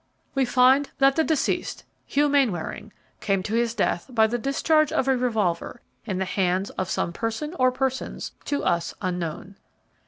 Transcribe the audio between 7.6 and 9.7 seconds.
persons to us unknown."